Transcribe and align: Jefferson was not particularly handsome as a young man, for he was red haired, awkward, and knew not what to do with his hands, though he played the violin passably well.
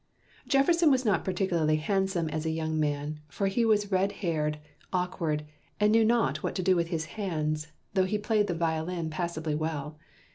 Jefferson 0.47 0.89
was 0.89 1.05
not 1.05 1.23
particularly 1.23 1.75
handsome 1.75 2.27
as 2.29 2.43
a 2.43 2.49
young 2.49 2.79
man, 2.79 3.19
for 3.29 3.45
he 3.45 3.63
was 3.63 3.91
red 3.91 4.13
haired, 4.13 4.57
awkward, 4.91 5.45
and 5.79 5.91
knew 5.91 6.03
not 6.03 6.41
what 6.41 6.55
to 6.55 6.63
do 6.63 6.75
with 6.75 6.87
his 6.87 7.05
hands, 7.05 7.67
though 7.93 8.05
he 8.05 8.17
played 8.17 8.47
the 8.47 8.55
violin 8.55 9.11
passably 9.11 9.53
well. 9.53 9.99